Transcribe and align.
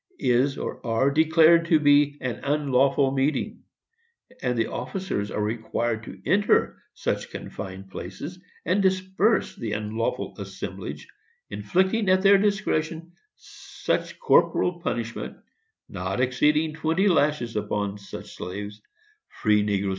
is 0.17 0.57
[are] 0.57 1.11
declared 1.11 1.65
to 1.67 1.79
be 1.79 2.17
an 2.21 2.39
unlawful 2.43 3.11
meeting;" 3.11 3.61
and 4.41 4.57
the 4.57 4.65
officers 4.65 5.29
are 5.29 5.43
required 5.43 6.01
to 6.01 6.19
enter 6.25 6.81
such 6.95 7.29
confined 7.29 7.87
places, 7.91 8.39
and 8.65 8.81
disperse 8.81 9.55
the 9.55 9.73
"unlawful 9.73 10.33
assemblage," 10.39 11.07
inflicting, 11.51 12.09
at 12.09 12.23
their 12.23 12.39
discretion, 12.39 13.11
"such 13.35 14.17
corporal 14.19 14.79
punishment, 14.79 15.37
not 15.87 16.19
exceeding 16.19 16.73
twenty 16.73 17.07
lashes, 17.07 17.55
upon 17.55 17.99
such 17.99 18.35
slaves, 18.35 18.81
free 19.29 19.61
negroes, 19.61 19.89
&c. 19.89 19.89